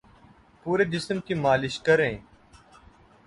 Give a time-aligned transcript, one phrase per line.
[0.65, 2.13] پورے جسم کی مالش کریں